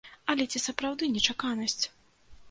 Але 0.33 0.45
ці 0.53 0.61
сапраўды 0.61 1.09
нечаканасць. 1.17 1.83